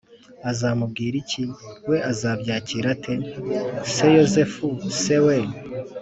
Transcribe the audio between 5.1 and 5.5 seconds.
we